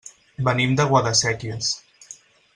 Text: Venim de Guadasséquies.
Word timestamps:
Venim 0.47 0.73
de 0.79 0.87
Guadasséquies. 0.93 1.71